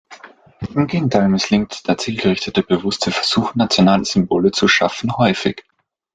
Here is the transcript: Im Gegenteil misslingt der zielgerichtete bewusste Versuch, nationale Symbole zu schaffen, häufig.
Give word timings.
Im 0.73 0.87
Gegenteil 0.87 1.29
misslingt 1.29 1.87
der 1.87 1.95
zielgerichtete 1.95 2.63
bewusste 2.63 3.11
Versuch, 3.11 3.53
nationale 3.53 4.03
Symbole 4.03 4.49
zu 4.49 4.67
schaffen, 4.67 5.15
häufig. 5.17 5.63